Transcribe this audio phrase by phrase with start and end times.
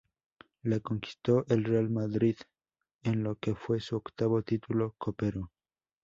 [0.63, 2.35] La conquistó el Real Madrid,
[3.03, 5.51] en lo que fue su octavo título copero.